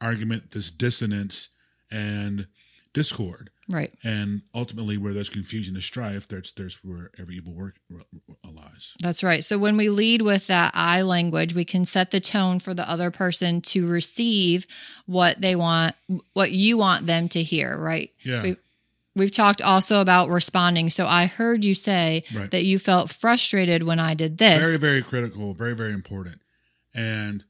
argument, 0.00 0.52
this 0.52 0.70
dissonance 0.70 1.50
and 1.90 2.46
discord. 2.94 3.50
Right. 3.70 3.92
And 4.04 4.42
ultimately, 4.54 4.98
where 4.98 5.12
there's 5.14 5.30
confusion 5.30 5.74
and 5.74 5.82
strife, 5.82 6.28
there's 6.28 6.52
there's 6.52 6.76
where 6.84 7.10
every 7.18 7.36
evil 7.36 7.54
work 7.54 7.76
lies. 8.44 8.92
That's 9.00 9.22
right. 9.24 9.42
So 9.42 9.56
when 9.58 9.76
we 9.78 9.88
lead 9.88 10.20
with 10.20 10.46
that 10.48 10.72
I 10.74 11.00
language, 11.02 11.54
we 11.54 11.64
can 11.64 11.84
set 11.86 12.10
the 12.10 12.20
tone 12.20 12.58
for 12.58 12.74
the 12.74 12.88
other 12.88 13.10
person 13.10 13.62
to 13.62 13.86
receive 13.86 14.66
what 15.06 15.40
they 15.40 15.56
want, 15.56 15.96
what 16.34 16.50
you 16.52 16.76
want 16.76 17.06
them 17.06 17.28
to 17.30 17.42
hear, 17.42 17.76
right? 17.78 18.10
Yeah, 18.22 18.42
We- 18.42 18.56
We've 19.16 19.30
talked 19.30 19.62
also 19.62 20.00
about 20.00 20.28
responding. 20.28 20.90
So 20.90 21.06
I 21.06 21.26
heard 21.26 21.64
you 21.64 21.74
say 21.76 22.24
right. 22.34 22.50
that 22.50 22.64
you 22.64 22.80
felt 22.80 23.10
frustrated 23.10 23.84
when 23.84 24.00
I 24.00 24.14
did 24.14 24.38
this. 24.38 24.64
Very 24.64 24.76
very 24.76 25.02
critical. 25.02 25.54
Very 25.54 25.74
very 25.74 25.92
important. 25.92 26.40
And 26.92 27.44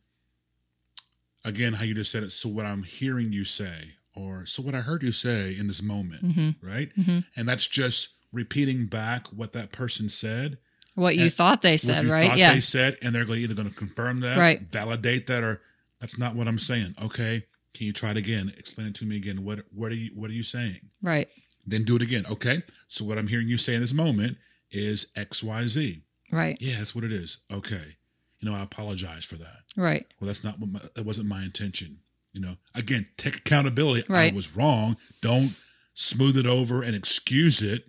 again, 1.44 1.72
how 1.72 1.84
you 1.84 1.94
just 1.94 2.12
said 2.12 2.22
it. 2.22 2.32
So 2.32 2.48
what 2.50 2.66
I'm 2.66 2.82
hearing 2.82 3.32
you 3.32 3.44
say, 3.46 3.92
or 4.14 4.46
so 4.46 4.62
what 4.62 4.74
I 4.74 4.80
heard 4.80 5.02
you 5.02 5.12
say 5.12 5.56
in 5.56 5.66
this 5.66 5.82
moment, 5.82 6.20
hmm 6.34 6.50
right? 6.62 6.90
hmm 6.94 7.20
And 7.36 7.48
that's 7.48 7.66
just 7.66 8.14
repeating 8.32 8.86
back 8.86 9.28
what 9.28 9.52
that 9.52 9.72
person 9.72 10.08
said 10.08 10.58
What 10.94 11.16
you 11.16 11.30
thought 11.30 11.62
they 11.62 11.76
said, 11.76 12.04
right? 12.06 12.36
Yeah. 12.36 12.52
they 12.54 12.60
said, 12.60 12.98
and 13.02 13.14
they're 13.14 13.28
either 13.28 13.54
going 13.54 13.68
to 13.68 13.74
confirm 13.74 14.18
that, 14.18 14.38
Right. 14.38 14.60
validate 14.60 15.26
that, 15.26 15.42
or 15.42 15.60
that's 16.00 16.18
not 16.18 16.34
what 16.34 16.46
I'm 16.48 16.58
saying. 16.58 16.94
Okay, 17.02 17.44
can 17.74 17.86
you 17.86 17.92
try 17.92 18.10
it 18.12 18.16
again? 18.16 18.52
Explain 18.56 18.86
it 18.88 18.94
to 18.96 19.04
me 19.04 19.16
again. 19.16 19.44
What 19.44 19.64
what 19.72 19.90
are 19.92 19.96
you 19.96 20.10
what 20.14 20.30
are 20.30 20.34
you 20.34 20.42
saying? 20.44 20.80
right. 21.02 21.28
Then 21.66 21.84
do 21.84 21.96
it 21.96 22.02
again. 22.02 22.26
Okay, 22.30 22.62
so 22.88 23.06
what 23.06 23.16
I'm 23.16 23.26
hearing 23.28 23.48
you 23.48 23.56
say 23.56 23.74
in 23.74 23.80
this 23.80 23.94
moment 23.94 24.36
is 24.70 25.06
X 25.16 25.42
Y 25.42 25.64
Z. 25.66 26.02
Right. 26.30 26.58
Yeah, 26.60 26.76
that's 26.78 26.94
what 26.94 27.04
it 27.04 27.12
is. 27.12 27.38
Okay, 27.50 27.96
you 28.40 28.50
know 28.50 28.54
I 28.54 28.62
apologize 28.62 29.24
for 29.24 29.36
that. 29.36 29.62
Right. 29.76 30.06
Well, 30.20 30.26
that's 30.26 30.44
not 30.44 30.58
what 30.60 30.70
my, 30.70 30.80
that 30.94 31.06
wasn't 31.06 31.28
my 31.28 31.42
intention. 31.42 32.00
You 32.34 32.42
know, 32.42 32.56
again, 32.74 33.06
take 33.16 33.36
accountability. 33.36 34.04
Right. 34.08 34.32
I 34.32 34.36
was 34.36 34.56
wrong. 34.56 34.96
Don't 35.22 35.58
smooth 35.94 36.36
it 36.36 36.46
over 36.46 36.82
and 36.82 36.94
excuse 36.94 37.62
it. 37.62 37.86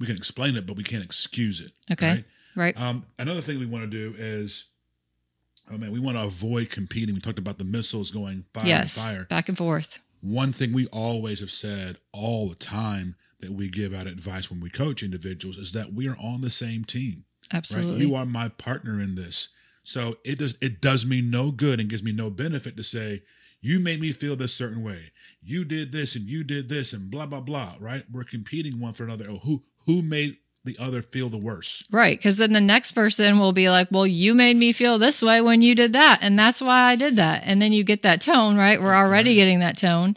We 0.00 0.06
can 0.06 0.16
explain 0.16 0.56
it, 0.56 0.66
but 0.66 0.76
we 0.76 0.84
can't 0.84 1.04
excuse 1.04 1.60
it. 1.60 1.72
Okay. 1.90 2.08
right? 2.08 2.24
Right. 2.54 2.80
Um, 2.80 3.04
another 3.18 3.40
thing 3.40 3.58
we 3.58 3.66
want 3.66 3.84
to 3.84 3.90
do 3.90 4.14
is 4.16 4.68
Oh 5.70 5.76
man, 5.76 5.92
we 5.92 6.00
want 6.00 6.16
to 6.16 6.24
avoid 6.24 6.70
competing. 6.70 7.14
We 7.14 7.20
talked 7.20 7.38
about 7.38 7.58
the 7.58 7.64
missiles 7.64 8.10
going 8.10 8.44
fire 8.54 8.66
yes. 8.66 8.96
and 8.96 9.16
fire. 9.16 9.24
Back 9.26 9.48
and 9.48 9.58
forth. 9.58 10.00
One 10.20 10.52
thing 10.52 10.72
we 10.72 10.86
always 10.86 11.40
have 11.40 11.50
said 11.50 11.98
all 12.12 12.48
the 12.48 12.54
time 12.54 13.16
that 13.40 13.52
we 13.52 13.68
give 13.68 13.94
out 13.94 14.06
advice 14.06 14.50
when 14.50 14.60
we 14.60 14.70
coach 14.70 15.02
individuals 15.02 15.58
is 15.58 15.72
that 15.72 15.92
we 15.92 16.08
are 16.08 16.16
on 16.18 16.40
the 16.40 16.50
same 16.50 16.84
team. 16.84 17.24
Absolutely. 17.52 17.92
Right? 17.92 18.00
You 18.00 18.14
are 18.14 18.26
my 18.26 18.48
partner 18.48 19.00
in 19.00 19.14
this. 19.14 19.50
So 19.82 20.16
it 20.24 20.38
does 20.38 20.58
it 20.60 20.80
does 20.80 21.06
me 21.06 21.20
no 21.20 21.50
good 21.50 21.80
and 21.80 21.88
gives 21.88 22.02
me 22.02 22.12
no 22.12 22.30
benefit 22.30 22.76
to 22.76 22.82
say 22.82 23.22
you 23.60 23.80
made 23.80 24.00
me 24.00 24.12
feel 24.12 24.36
this 24.36 24.54
certain 24.54 24.82
way. 24.82 25.10
You 25.42 25.64
did 25.64 25.92
this 25.92 26.14
and 26.16 26.26
you 26.26 26.44
did 26.44 26.68
this 26.68 26.92
and 26.92 27.10
blah 27.10 27.26
blah 27.26 27.40
blah. 27.40 27.74
Right? 27.80 28.04
We're 28.12 28.24
competing 28.24 28.80
one 28.80 28.92
for 28.94 29.04
another. 29.04 29.26
Oh, 29.30 29.38
who 29.38 29.62
who 29.86 30.02
made 30.02 30.36
the 30.64 30.76
other 30.78 31.00
feel 31.00 31.30
the 31.30 31.38
worse? 31.38 31.82
Right. 31.90 32.18
Because 32.18 32.36
then 32.36 32.52
the 32.52 32.60
next 32.60 32.92
person 32.92 33.38
will 33.38 33.52
be 33.52 33.70
like, 33.70 33.88
well, 33.90 34.06
you 34.06 34.34
made 34.34 34.56
me 34.56 34.72
feel 34.72 34.98
this 34.98 35.22
way 35.22 35.40
when 35.40 35.62
you 35.62 35.74
did 35.74 35.94
that. 35.94 36.18
And 36.20 36.38
that's 36.38 36.60
why 36.60 36.90
I 36.90 36.96
did 36.96 37.16
that. 37.16 37.42
And 37.46 37.62
then 37.62 37.72
you 37.72 37.84
get 37.84 38.02
that 38.02 38.20
tone, 38.20 38.56
right? 38.56 38.78
We're 38.80 38.94
already 38.94 39.30
Right. 39.30 39.36
getting 39.36 39.60
that 39.60 39.78
tone. 39.78 40.16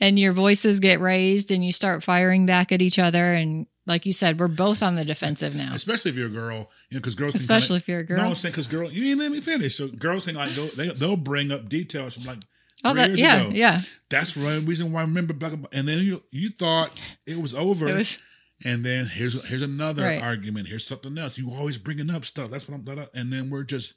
And 0.00 0.18
your 0.18 0.32
voices 0.32 0.80
get 0.80 0.98
raised 1.00 1.52
and 1.52 1.64
you 1.64 1.70
start 1.72 2.02
firing 2.02 2.46
back 2.46 2.72
at 2.72 2.82
each 2.82 2.98
other. 2.98 3.22
And 3.32 3.66
like 3.86 4.04
you 4.06 4.12
said, 4.12 4.40
we're 4.40 4.48
both 4.48 4.82
on 4.82 4.96
the 4.96 5.04
defensive 5.04 5.54
now, 5.54 5.72
Especially 5.72 6.10
if 6.10 6.16
you're 6.16 6.26
a 6.26 6.30
girl, 6.30 6.70
you 6.90 6.96
know, 6.96 7.00
because 7.00 7.14
girls 7.14 7.34
especially 7.36 7.78
kinda, 7.78 7.82
if 7.82 7.88
you're 7.88 8.00
a 8.00 8.04
girl. 8.04 8.16
No. 8.16 8.28
I'm 8.30 8.34
saying 8.34 8.52
because 8.52 8.66
girl, 8.66 8.90
you 8.90 9.10
ain't 9.10 9.20
let 9.20 9.30
me 9.30 9.40
finish. 9.40 9.76
So 9.76 9.86
girls 9.88 10.24
can 10.24 10.34
like 10.34 10.56
go, 10.56 10.66
they 10.68 10.88
they'll 10.88 11.16
bring 11.16 11.52
up 11.52 11.68
details 11.68 12.14
from 12.14 12.24
like 12.24 12.42
Oh, 12.84 12.94
that, 12.94 13.16
yeah, 13.16 13.42
ago. 13.42 13.50
yeah. 13.54 13.80
That's 14.08 14.34
the 14.34 14.62
reason 14.66 14.92
why 14.92 15.00
I 15.00 15.04
remember 15.04 15.32
back. 15.34 15.52
And 15.72 15.86
then 15.88 16.00
you 16.04 16.22
you 16.30 16.50
thought 16.50 16.98
it 17.26 17.40
was 17.40 17.54
over. 17.54 17.88
It 17.88 17.94
was, 17.96 18.18
And 18.64 18.84
then 18.84 19.06
here's 19.06 19.42
here's 19.48 19.62
another 19.62 20.02
Right. 20.02 20.20
argument. 20.22 20.68
Here's 20.68 20.86
something 20.86 21.16
else. 21.18 21.38
You 21.38 21.50
always 21.52 21.78
bringing 21.78 22.10
up 22.10 22.24
stuff. 22.24 22.50
That's 22.50 22.68
what 22.68 22.74
I'm. 22.76 22.82
da- 22.84 23.06
And 23.14 23.32
then 23.32 23.50
we're 23.50 23.62
just 23.64 23.94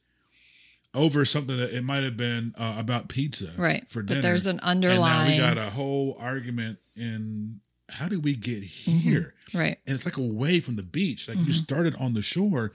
over 0.94 1.25
something 1.25 1.58
that 1.58 1.74
it 1.75 1.84
might 1.84 2.04
have 2.04 2.15
been 2.15 2.54
uh, 2.58 2.75
about 2.77 3.10
pizza, 3.10 3.51
right. 3.58 3.89
For 3.89 4.01
but 4.01 4.22
there's 4.22 4.46
an 4.46 4.60
and 4.63 4.80
now 4.80 4.89
underlying, 4.92 5.32
we 5.32 5.38
got 5.38 5.58
a 5.58 5.70
whole 5.70 6.15
argument 6.20 6.80
in 6.96 7.60
how 7.89 8.08
did 8.08 8.24
we 8.24 8.34
get 8.36 8.63
Mm-hmm. 8.63 8.98
here? 9.00 9.34
right. 9.54 9.77
And 9.86 9.96
it's 9.96 10.06
like 10.06 10.15
away 10.18 10.60
from 10.62 10.75
the 10.77 10.84
beach. 10.84 11.27
Like 11.27 11.38
you 11.39 11.46
Mhm. 11.54 11.63
started 11.63 11.96
on 12.00 12.13
the 12.13 12.22
shore, 12.22 12.72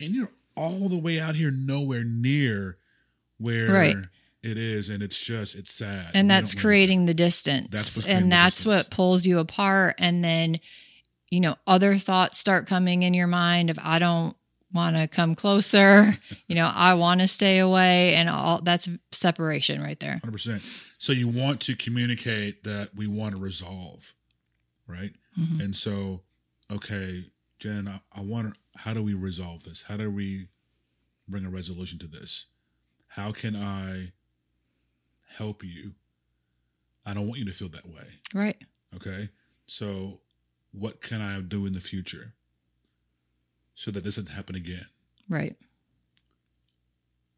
and 0.00 0.14
you're 0.14 0.30
all 0.56 0.88
the 0.88 0.96
way 0.98 1.20
out 1.20 1.34
here, 1.36 1.50
nowhere 1.50 2.04
near 2.04 2.78
where 3.36 3.70
Right. 3.70 3.96
It 4.42 4.56
is, 4.58 4.88
and 4.88 5.02
it's 5.02 5.18
just 5.20 5.54
it's 5.56 5.72
sad. 5.72 6.10
and 6.14 6.26
We 6.26 6.28
that's 6.28 6.54
creating 6.54 7.06
the 7.06 7.14
distance 7.14 7.68
That's 7.70 8.06
and 8.06 8.30
that's 8.30 8.58
distance. 8.58 8.66
what 8.66 8.90
pulls 8.90 9.26
you 9.26 9.38
apart 9.38 9.96
and 9.98 10.22
then 10.22 10.60
you 11.30 11.40
know 11.40 11.56
other 11.66 11.98
thoughts 11.98 12.38
start 12.38 12.66
coming 12.66 13.02
in 13.02 13.12
your 13.14 13.26
mind 13.26 13.68
of 13.68 13.78
i 13.82 13.98
don't 13.98 14.34
want 14.72 14.96
to 14.96 15.06
come 15.08 15.34
closer 15.34 16.14
you 16.46 16.54
know 16.54 16.70
i 16.74 16.94
want 16.94 17.20
to 17.20 17.28
stay 17.28 17.58
away 17.58 18.14
and 18.14 18.28
all 18.30 18.60
that's 18.62 18.88
separation 19.12 19.82
right 19.82 20.00
there 20.00 20.20
100%. 20.24 20.60
So 20.98 21.12
you 21.12 21.28
want 21.28 21.60
to 21.62 21.76
communicate 21.76 22.64
that 22.64 22.94
we 22.94 23.06
want 23.06 23.34
to 23.34 23.40
resolve, 23.40 24.14
right? 24.86 25.12
Mhm. 25.38 25.60
And 25.60 25.76
so, 25.76 26.22
okay, 26.72 27.24
Jen, 27.60 27.86
I, 27.88 28.00
I 28.12 28.22
want 28.22 28.52
to, 28.54 28.60
how 28.80 28.94
do 28.94 29.02
we 29.02 29.14
resolve 29.14 29.62
this? 29.64 29.82
How 29.82 29.96
do 29.96 30.10
we 30.10 30.48
bring 31.28 31.44
a 31.44 31.50
resolution 31.50 31.98
to 32.00 32.06
this? 32.08 32.46
How 33.08 33.30
can 33.32 33.54
I 33.54 34.12
help 35.38 35.62
you? 35.64 35.92
I 37.06 37.14
don't 37.14 37.26
want 37.26 37.38
you 37.38 37.46
to 37.46 37.52
feel 37.52 37.68
that 37.70 37.86
way. 37.86 38.04
right 38.34 38.56
Okay. 38.96 39.28
So, 39.66 40.20
what 40.72 41.00
can 41.00 41.20
I 41.22 41.40
do 41.40 41.66
in 41.66 41.72
the 41.72 41.80
future 41.80 42.34
so 43.74 43.90
that 43.90 44.04
this 44.04 44.16
doesn't 44.16 44.34
happen 44.34 44.56
again? 44.56 44.86
right 45.28 45.56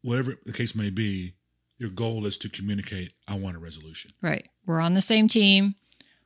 Whatever 0.03 0.33
the 0.45 0.53
case 0.53 0.73
may 0.75 0.89
be, 0.89 1.35
your 1.77 1.89
goal 1.91 2.25
is 2.25 2.37
to 2.39 2.49
communicate, 2.49 3.13
I 3.29 3.37
want 3.37 3.55
a 3.55 3.59
resolution. 3.59 4.11
right 4.21 4.47
we're 4.65 4.79
on 4.81 4.93
the 4.93 5.01
same 5.01 5.27
team 5.27 5.75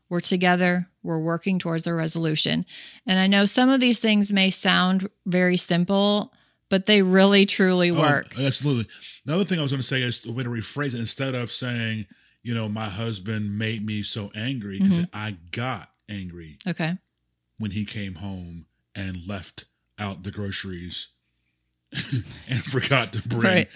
we're 0.10 0.20
together 0.20 0.88
we're 1.03 1.20
working 1.20 1.58
towards 1.60 1.88
a 1.88 1.94
resolution 1.94 2.65
and 3.08 3.17
i 3.20 3.25
know 3.27 3.46
some 3.46 3.70
of 3.70 3.79
these 3.79 4.00
things 4.00 4.32
may 4.32 4.50
sound 4.50 5.10
very 5.25 5.58
simple 5.58 6.32
but 6.70 6.86
they 6.86 7.02
really 7.02 7.46
truly 7.46 7.92
Oh, 7.92 8.00
work 8.00 8.38
absolutely. 8.40 8.88
Another 9.26 9.46
thing 9.46 9.60
I 9.60 9.62
was 9.62 9.72
going 9.72 9.82
to 9.82 9.88
say 9.88 10.02
is 10.02 10.20
the 10.20 10.32
way 10.32 10.44
to 10.44 10.50
rephrase 10.50 10.94
it 10.94 11.00
instead 11.00 11.36
of 11.36 11.52
saying, 11.52 12.06
you 12.44 12.54
know, 12.54 12.70
my 12.70 12.90
husband 12.90 13.58
made 13.58 13.86
me 13.86 14.04
so 14.04 14.32
angry 14.36 14.80
because 14.80 14.98
Mhm. 15.00 15.10
I 15.14 15.38
got 15.52 15.92
angry 16.10 16.60
okay 16.68 16.98
when 17.58 17.72
he 17.72 17.86
came 17.86 18.16
home 18.16 18.66
and 18.94 19.26
left 19.28 19.66
out 19.98 20.24
the 20.24 20.30
groceries 20.32 21.08
and 22.50 22.64
forgot 22.66 23.14
to 23.14 23.22
bring 23.28 23.42
Right. 23.42 23.68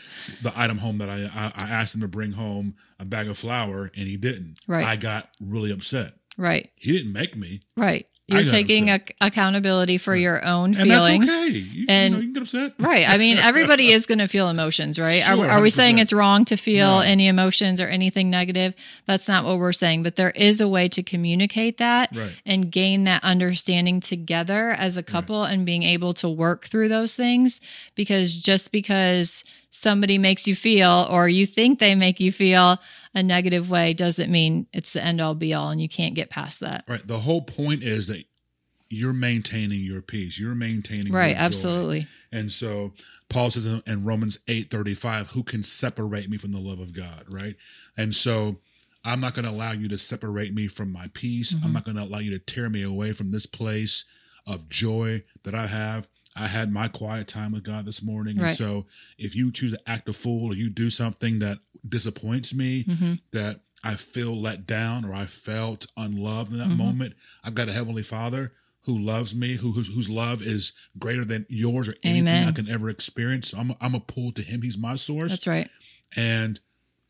the 0.41 0.51
item 0.55 0.77
home 0.77 0.97
that 0.99 1.09
I, 1.09 1.23
I 1.33 1.51
I 1.55 1.69
asked 1.69 1.95
him 1.95 2.01
to 2.01 2.07
bring 2.07 2.33
home 2.33 2.75
a 2.99 3.05
bag 3.05 3.27
of 3.29 3.37
flour 3.37 3.91
and 3.95 4.07
he 4.07 4.17
didn't. 4.17 4.59
Right. 4.67 4.85
I 4.85 4.95
got 4.97 5.29
really 5.41 5.71
upset. 5.71 6.13
right 6.37 6.69
He 6.75 6.91
didn't 6.91 7.13
make 7.13 7.35
me, 7.35 7.61
Right. 7.75 8.07
You're 8.31 8.43
taking 8.45 8.89
ac 8.89 9.03
accountability 9.21 9.97
for 9.97 10.11
Right. 10.11 10.21
your 10.21 10.45
own 10.45 10.73
feelings. 10.73 11.29
and 11.29 11.29
that's 11.29 11.41
okay. 11.49 11.57
You, 11.57 11.85
And- 11.89 12.13
you 12.13 12.17
know, 12.17 12.17
you 12.17 12.23
can 12.27 12.33
get 12.33 12.43
upset. 12.43 12.73
Right. 12.79 13.09
I 13.09 13.17
mean, 13.17 13.37
everybody 13.51 13.91
is 13.91 14.05
going 14.05 14.19
to 14.19 14.27
feel 14.27 14.49
emotions, 14.49 14.97
right? 14.99 15.21
Sure, 15.23 15.45
are, 15.45 15.49
are 15.51 15.61
we 15.61 15.69
saying 15.69 15.95
100%. 15.97 16.01
it's 16.01 16.13
wrong 16.13 16.45
to 16.45 16.55
feel 16.57 16.87
No. 16.87 16.99
any 16.99 17.27
emotions 17.27 17.79
or 17.81 17.87
anything 17.87 18.29
negative? 18.29 18.73
That's 19.05 19.27
not 19.27 19.45
what 19.45 19.57
we're 19.57 19.71
saying. 19.73 20.03
But 20.03 20.15
there 20.15 20.31
is 20.31 20.61
a 20.61 20.67
way 20.67 20.87
to 20.89 21.03
communicate 21.03 21.77
that 21.77 22.09
Right. 22.15 22.31
and 22.45 22.71
gain 22.71 23.03
that 23.05 23.23
understanding 23.23 23.99
together 23.99 24.71
as 24.71 24.97
a 24.97 25.03
couple 25.03 25.43
and 25.43 25.65
being 25.65 25.83
able 25.83 26.13
to 26.15 26.29
work 26.29 26.65
through 26.67 26.89
those 26.89 27.15
things. 27.15 27.59
Because 27.95 28.35
just 28.37 28.71
because 28.71 29.43
somebody 29.71 30.17
makes 30.17 30.47
you 30.47 30.55
feel 30.55 31.07
or 31.11 31.29
you 31.29 31.45
think 31.45 31.79
they 31.79 31.93
make 31.95 32.19
you 32.19 32.31
feel 32.31 32.79
a 33.13 33.23
negative 33.23 33.69
way 33.69 33.93
doesn't 33.93 34.31
mean 34.31 34.67
it's 34.71 34.93
the 34.93 35.03
end 35.03 35.19
all 35.19 35.35
be 35.35 35.53
all 35.53 35.69
and 35.71 35.81
you 35.81 35.89
can't 35.89 36.15
get 36.15 36.29
past 36.29 36.59
that. 36.59 36.83
Right. 36.87 37.05
The 37.05 37.19
whole 37.19 37.41
point 37.41 37.83
is 37.83 38.07
that 38.07 38.23
you're 38.89 39.13
maintaining 39.13 39.81
your 39.81 40.01
peace. 40.01 40.39
You're 40.39 40.55
maintaining 40.55 41.13
Right. 41.13 41.35
Absolutely. 41.35 42.07
And 42.31 42.51
so 42.51 42.93
Paul 43.29 43.51
says 43.51 43.65
in- 43.65 44.03
Romans 44.03 44.39
8:35, 44.47 45.27
who 45.27 45.43
can 45.43 45.61
separate 45.63 46.29
me 46.29 46.37
from 46.37 46.51
the 46.51 46.59
love 46.59 46.79
of 46.79 46.93
God, 46.93 47.25
right? 47.31 47.55
And 47.97 48.15
so 48.15 48.59
I'm 49.05 49.19
not 49.19 49.33
going 49.33 49.45
to 49.45 49.51
allow 49.51 49.71
you 49.71 49.87
to 49.87 49.97
separate 49.97 50.53
me 50.53 50.67
from 50.67 50.91
my 50.91 51.07
peace. 51.13 51.53
I'm 51.53 51.69
Mhm. 51.69 51.73
not 51.73 51.85
going 51.85 51.97
to 51.97 52.03
allow 52.03 52.19
you 52.19 52.31
to 52.31 52.39
tear 52.39 52.69
me 52.69 52.81
away 52.81 53.11
from 53.13 53.31
this 53.31 53.45
place 53.45 54.03
of 54.45 54.69
joy 54.69 55.23
that 55.43 55.55
I 55.55 55.67
have. 55.67 56.07
I 56.35 56.47
had 56.47 56.71
my 56.71 56.87
quiet 56.87 57.27
time 57.27 57.51
with 57.51 57.63
God 57.63 57.85
this 57.85 58.01
morning. 58.01 58.37
And 58.37 58.45
Right. 58.47 58.57
so 58.57 58.87
if 59.17 59.35
you 59.35 59.51
choose 59.51 59.71
to 59.71 59.89
act 59.89 60.09
a 60.09 60.13
fool 60.13 60.51
or 60.51 60.55
you 60.55 60.69
do 60.69 60.89
something 60.89 61.39
that 61.39 61.59
disappoints 61.87 62.53
me, 62.53 62.83
hmm 62.83 63.13
that 63.31 63.61
I 63.83 63.93
feel 63.95 64.35
let 64.35 64.65
down 64.67 65.05
or 65.05 65.13
I 65.13 65.25
felt 65.25 65.85
unloved 65.95 66.51
in 66.51 66.57
that 66.59 66.67
Mhm. 66.69 66.77
moment, 66.77 67.13
I've 67.43 67.55
got 67.55 67.69
a 67.69 67.73
heavenly 67.73 68.03
Father 68.03 68.53
who 68.81 68.97
loves 68.97 69.33
me, 69.35 69.55
who 69.55 69.71
whose, 69.71 69.87
whose 69.93 70.09
love 70.09 70.41
is 70.41 70.73
greater 70.97 71.23
than 71.23 71.45
yours 71.49 71.87
or 71.87 71.95
anything 72.03 72.27
Amen. 72.41 72.47
I 72.47 72.51
can 72.51 72.67
ever 72.67 72.89
experience. 72.89 73.53
I'm 73.53 73.73
I'm 73.79 73.95
a 73.95 73.99
pull 73.99 74.31
to 74.33 74.41
Him. 74.41 74.61
He's 74.63 74.77
my 74.77 74.95
source, 74.95 75.31
That's 75.31 75.47
right. 75.47 75.69
and 76.15 76.59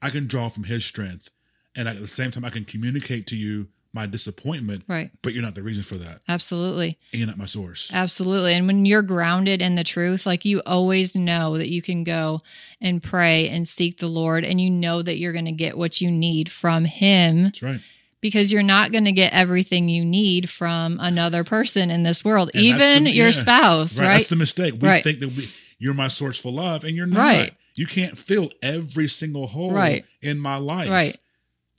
I 0.02 0.10
can 0.10 0.28
draw 0.28 0.50
from 0.50 0.66
His 0.66 0.86
strength. 0.86 1.30
And 1.76 1.88
at 1.88 2.00
the 2.00 2.08
same 2.08 2.32
time, 2.32 2.46
I 2.46 2.50
can 2.50 2.66
communicate 2.66 3.28
to 3.28 3.36
you 3.38 3.70
my 3.94 4.06
disappointment, 4.06 4.84
Right. 4.88 5.10
but 5.24 5.34
you're 5.34 5.42
not 5.42 5.56
the 5.56 5.64
reason 5.64 5.84
for 5.84 5.96
that. 5.96 6.22
Absolutely. 6.28 6.98
And 7.12 7.20
you're 7.20 7.28
not 7.28 7.38
my 7.40 7.46
source. 7.48 7.90
Absolutely. 7.92 8.54
And 8.54 8.68
when 8.68 8.86
you're 8.86 9.02
grounded 9.02 9.62
in 9.64 9.74
the 9.76 9.84
truth, 9.84 10.26
like 10.28 10.46
you 10.46 10.62
always 10.66 11.16
know 11.16 11.58
that 11.58 11.70
you 11.70 11.82
can 11.82 12.04
go 12.04 12.44
and 12.80 13.02
pray 13.02 13.50
and 13.50 13.68
seek 13.68 13.98
the 13.98 14.08
Lord, 14.08 14.44
and 14.46 14.62
you 14.62 14.70
know 14.70 15.02
that 15.02 15.18
you're 15.18 15.34
going 15.34 15.46
to 15.46 15.52
get 15.52 15.78
what 15.78 16.02
you 16.02 16.12
need 16.12 16.52
from 16.52 16.86
Him 16.86 17.44
That's 17.44 17.64
right. 17.64 17.80
because 18.22 18.52
you're 18.52 18.62
not 18.62 18.92
going 18.92 19.06
to 19.06 19.12
get 19.12 19.34
everything 19.34 19.90
you 19.90 20.06
need 20.06 20.50
from 20.52 20.98
another 21.02 21.44
person 21.44 21.90
in 21.90 22.04
this 22.04 22.24
world, 22.24 22.52
And 22.54 22.64
even 22.64 23.06
the- 23.06 23.12
your 23.12 23.28
yeah. 23.28 23.32
spouse, 23.32 23.98
Right. 24.00 24.06
right? 24.08 24.14
That's 24.18 24.28
the 24.28 24.36
mistake. 24.36 24.76
We 24.80 24.88
Right. 24.88 25.04
think 25.04 25.20
that 25.20 25.30
we 25.36 25.48
you're 25.80 25.94
my 25.96 26.10
source 26.10 26.38
for 26.38 26.52
love, 26.52 26.84
and 26.84 26.96
you're 26.96 27.08
not. 27.08 27.18
Right. 27.18 27.54
You 27.76 27.88
can't 27.88 28.20
fill 28.20 28.52
every 28.62 29.08
single 29.08 29.48
hole 29.48 29.72
Right. 29.74 30.04
in 30.22 30.38
my 30.38 30.58
life. 30.58 30.90
Right. 30.90 31.16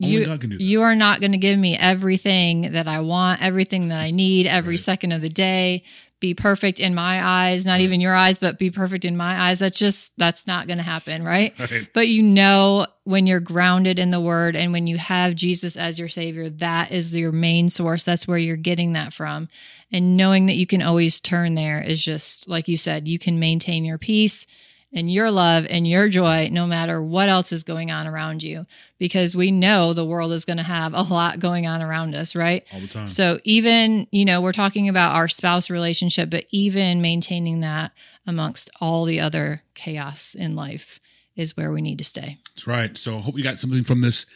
Only 0.02 0.16
You- 0.16 0.25
God 0.26 0.40
can 0.40 0.50
do 0.50 0.59
that. 0.59 0.62
You 0.64 0.83
are 0.83 0.95
not 0.95 1.21
going 1.21 1.33
to 1.33 1.38
give 1.38 1.59
me 1.59 1.76
everything 1.76 2.73
that 2.73 2.88
I 2.88 3.00
want, 3.00 3.42
everything 3.42 3.88
that 3.88 4.00
I 4.00 4.11
need 4.11 4.47
every 4.47 4.73
Right. 4.75 4.80
second 4.80 5.12
of 5.12 5.21
the 5.23 5.28
day. 5.28 5.83
Be 6.21 6.35
perfect 6.35 6.80
in 6.80 6.95
my 6.95 7.25
eyes, 7.25 7.64
not 7.64 7.73
Right. 7.75 7.80
even 7.80 7.99
your 8.02 8.14
eyes, 8.14 8.37
but 8.37 8.59
be 8.59 8.71
perfect 8.71 9.07
in 9.07 9.16
my 9.16 9.49
eyes. 9.49 9.59
That's 9.59 9.78
just, 9.78 10.12
that's 10.19 10.47
not 10.47 10.66
going 10.66 10.76
to 10.76 10.83
happen, 10.85 11.23
right? 11.23 11.54
Right. 11.59 11.88
But 11.95 12.09
you 12.09 12.23
know, 12.23 12.87
when 13.04 13.26
you're 13.26 13.40
grounded 13.40 13.99
in 13.99 14.11
the 14.11 14.21
word 14.21 14.54
and 14.54 14.71
when 14.71 14.87
you 14.87 14.99
have 14.99 15.35
Jesus 15.35 15.76
as 15.76 15.99
your 15.99 16.09
savior, 16.09 16.50
that 16.50 16.92
is 16.92 17.16
your 17.16 17.33
main 17.33 17.71
source. 17.71 18.04
That's 18.04 18.28
where 18.28 18.37
you're 18.37 18.57
getting 18.57 18.92
that 18.92 19.14
from. 19.14 19.49
And 19.90 20.16
knowing 20.19 20.45
that 20.47 20.57
you 20.57 20.66
can 20.66 20.83
always 20.83 21.21
turn 21.21 21.54
there 21.54 21.80
is 21.80 22.02
just, 22.04 22.47
like 22.49 22.69
you 22.69 22.76
said, 22.76 23.09
you 23.09 23.19
can 23.19 23.38
maintain 23.38 23.85
your 23.87 23.99
peace 23.99 24.47
and 24.92 25.12
your 25.12 25.30
love 25.30 25.66
and 25.68 25.87
your 25.87 26.09
joy 26.09 26.49
no 26.50 26.66
matter 26.66 27.02
what 27.02 27.28
else 27.28 27.52
is 27.52 27.64
going 27.64 27.90
on 27.90 28.06
around 28.06 28.42
you. 28.42 28.66
Because 28.99 29.37
we 29.37 29.50
know 29.50 29.92
the 29.92 30.04
world 30.04 30.32
is 30.32 30.44
going 30.44 30.56
to 30.56 30.62
have 30.62 30.94
a 30.94 31.02
lot 31.02 31.38
going 31.38 31.66
on 31.66 31.80
around 31.80 32.14
us, 32.14 32.35
right? 32.35 32.66
All 32.73 32.80
the 32.80 32.88
time. 32.88 33.06
So 33.06 33.38
even, 33.44 34.06
you 34.11 34.25
know, 34.25 34.40
we're 34.40 34.52
talking 34.52 34.88
about 34.88 35.14
our 35.14 35.28
spouse 35.28 35.70
relationship, 35.70 36.30
but 36.30 36.44
even 36.50 37.00
maintaining 37.00 37.61
that 37.61 37.92
amongst 38.26 38.70
all 38.80 39.04
the 39.04 39.20
other 39.20 39.62
chaos 39.75 40.35
in 40.35 40.56
life 40.56 41.00
is 41.37 41.56
where 41.56 41.73
we 41.73 41.80
need 41.80 41.99
to 41.99 42.04
stay. 42.04 42.38
That's 42.50 42.66
right. 42.66 42.97
So 42.97 43.18
I 43.18 43.20
hope 43.20 43.37
you 43.37 43.44
got 43.44 43.59
something 43.59 43.85
from 43.85 44.00
this 44.00 44.26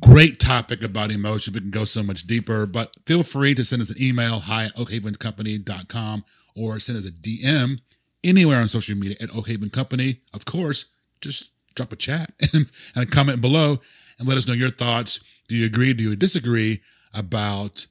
great 0.00 0.40
topic 0.40 0.82
about 0.82 1.10
emotion. 1.10 1.52
We 1.52 1.60
can 1.60 1.70
go 1.70 1.84
so 1.84 2.02
much 2.02 2.26
deeper, 2.26 2.64
but 2.66 2.94
feel 3.06 3.22
free 3.22 3.54
to 3.54 3.64
send 3.64 3.82
us 3.82 3.90
an 3.90 4.02
email, 4.02 4.40
hi 4.40 4.64
at 4.64 4.74
oakhavencompany.com, 4.76 6.24
or 6.56 6.80
send 6.80 6.98
us 6.98 7.04
a 7.04 7.10
DM 7.10 7.80
anywhere 8.24 8.60
on 8.60 8.68
social 8.68 8.96
media 8.96 9.16
at 9.20 9.30
Oakhaven 9.30 9.72
Company. 9.72 10.20
Of 10.34 10.44
course, 10.44 10.86
just 11.20 11.50
drop 11.74 11.92
a 11.92 11.96
chat 11.96 12.32
and, 12.52 12.68
and 12.94 13.04
a 13.04 13.06
comment 13.06 13.40
below 13.40 13.80
and 14.18 14.28
let 14.28 14.36
us 14.36 14.46
know 14.46 14.54
your 14.54 14.70
thoughts. 14.70 15.20
Do 15.48 15.56
you 15.56 15.66
agree? 15.66 15.92
Do 15.94 16.02
you 16.04 16.16
disagree 16.16 16.82
about 17.14 17.86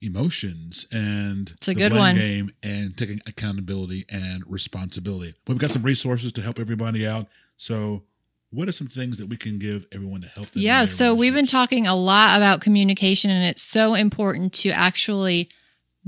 emotions 0.00 0.86
and 0.92 1.50
It's 1.50 1.68
a 1.68 1.72
the 1.72 1.80
good 1.80 1.90
blame 1.92 2.00
one. 2.00 2.14
game 2.16 2.50
and 2.62 2.96
taking 2.96 3.20
accountability 3.26 4.04
and 4.10 4.44
responsibility? 4.46 5.34
Well, 5.46 5.54
we've 5.54 5.58
got 5.58 5.70
some 5.70 5.82
resources 5.82 6.32
to 6.34 6.42
help 6.42 6.58
everybody 6.58 7.06
out. 7.06 7.26
So, 7.56 8.04
what 8.50 8.68
are 8.68 8.72
some 8.72 8.86
things 8.86 9.18
that 9.18 9.26
we 9.26 9.36
can 9.36 9.58
give 9.58 9.86
everyone 9.92 10.20
to 10.22 10.28
help 10.28 10.50
them? 10.52 10.62
Yeah, 10.62 10.84
so 10.86 11.14
we've 11.14 11.34
been 11.34 11.46
talking 11.46 11.86
a 11.86 11.94
lot 11.94 12.34
about 12.36 12.62
communication, 12.62 13.30
and 13.30 13.44
it's 13.44 13.62
so 13.62 13.94
important 13.94 14.54
to 14.54 14.70
actually 14.70 15.50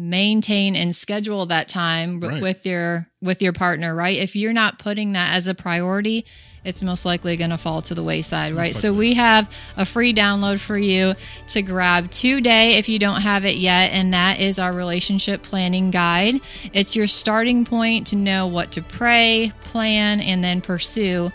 maintain 0.00 0.74
and 0.74 0.96
schedule 0.96 1.44
that 1.46 1.68
time 1.68 2.20
Right. 2.20 2.40
with 2.40 2.64
your 2.64 3.06
with 3.20 3.42
your 3.42 3.52
partner 3.52 3.94
right? 3.94 4.16
If 4.16 4.34
you're 4.34 4.54
not 4.54 4.78
putting 4.78 5.12
that 5.12 5.34
as 5.34 5.46
a 5.46 5.54
priority 5.54 6.24
it's 6.62 6.82
most 6.82 7.06
likely 7.06 7.38
going 7.38 7.48
to 7.50 7.56
fall 7.56 7.80
to 7.82 7.94
the 7.94 8.02
wayside 8.02 8.54
right? 8.54 8.74
So 8.74 8.92
we 8.94 9.14
have 9.14 9.50
a 9.76 9.84
free 9.84 10.14
download 10.14 10.58
for 10.58 10.78
you 10.78 11.14
to 11.48 11.62
grab 11.62 12.10
today 12.10 12.76
if 12.78 12.88
you 12.88 12.98
don't 12.98 13.20
have 13.20 13.44
it 13.44 13.56
yet 13.56 13.92
and 13.92 14.12
that 14.14 14.40
is 14.40 14.58
our 14.58 14.72
relationship 14.72 15.42
planning 15.42 15.90
guide. 15.90 16.34
It's 16.72 16.96
your 16.96 17.06
starting 17.06 17.64
point 17.66 18.06
to 18.08 18.16
know 18.16 18.46
what 18.46 18.72
to 18.72 18.82
pray 18.82 19.52
plan 19.64 20.20
and 20.20 20.42
then 20.44 20.60
pursue 20.62 21.30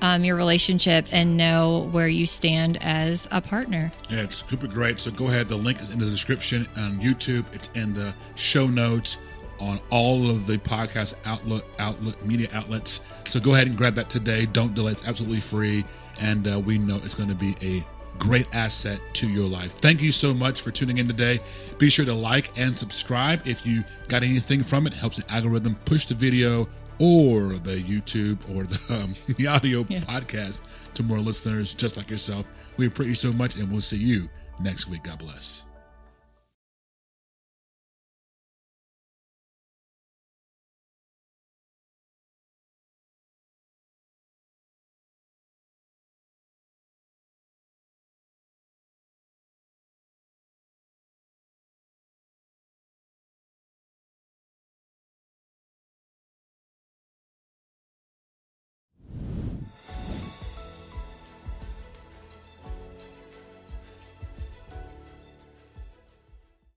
um, 0.00 0.24
your 0.24 0.36
relationship 0.36 1.06
and 1.12 1.36
know 1.36 1.88
where 1.92 2.08
you 2.08 2.26
stand 2.26 2.78
as 2.80 3.28
a 3.30 3.40
partner. 3.40 3.90
Yeah, 4.08 4.22
it's 4.22 4.44
super 4.48 4.66
great. 4.66 5.00
So 5.00 5.10
go 5.10 5.26
ahead. 5.28 5.48
The 5.48 5.56
link 5.56 5.82
is 5.82 5.90
in 5.90 5.98
the 5.98 6.10
description 6.10 6.68
on 6.76 7.00
YouTube. 7.00 7.44
It's 7.52 7.70
in 7.74 7.94
the 7.94 8.14
show 8.34 8.66
notes 8.66 9.18
on 9.60 9.80
all 9.90 10.30
of 10.30 10.46
the 10.46 10.58
podcast 10.58 11.14
outlet 11.24 11.62
outlet 11.78 12.24
media 12.24 12.48
outlets. 12.52 13.00
So 13.26 13.40
go 13.40 13.54
ahead 13.54 13.66
and 13.66 13.76
grab 13.76 13.94
that 13.96 14.08
today. 14.08 14.46
Don't 14.46 14.74
delay. 14.74 14.92
It's 14.92 15.04
absolutely 15.06 15.40
free, 15.40 15.84
and 16.20 16.46
uh, 16.46 16.60
we 16.60 16.78
know 16.78 16.96
it's 16.96 17.14
going 17.14 17.28
to 17.28 17.34
be 17.34 17.56
a 17.62 17.84
great 18.18 18.46
asset 18.52 19.00
to 19.14 19.28
your 19.28 19.48
life. 19.48 19.72
Thank 19.72 20.02
you 20.02 20.12
so 20.12 20.34
much 20.34 20.62
for 20.62 20.70
tuning 20.70 20.98
in 20.98 21.06
today. 21.06 21.40
Be 21.78 21.88
sure 21.88 22.04
to 22.04 22.14
like 22.14 22.56
and 22.58 22.76
subscribe 22.76 23.46
if 23.46 23.64
you 23.64 23.84
got 24.08 24.22
anything 24.22 24.62
from 24.62 24.86
it. 24.86 24.92
Helps 24.92 25.18
the 25.18 25.32
algorithm 25.32 25.76
push 25.84 26.06
the 26.06 26.14
video 26.14 26.68
or 26.98 27.54
the 27.54 27.82
YouTube 27.82 28.38
or 28.54 28.64
the, 28.64 29.02
um, 29.02 29.14
the 29.36 29.46
audio 29.46 29.84
Yeah. 29.88 30.00
podcast 30.00 30.62
to 30.94 31.02
more 31.02 31.20
listeners 31.20 31.74
just 31.74 31.96
like 31.96 32.10
yourself. 32.10 32.46
We 32.76 32.86
appreciate 32.86 33.08
you 33.10 33.14
so 33.14 33.32
much, 33.32 33.56
and 33.56 33.70
we'll 33.70 33.80
see 33.80 33.96
you 33.98 34.28
next 34.60 34.88
week. 34.88 35.04
God 35.04 35.18
bless. 35.18 35.64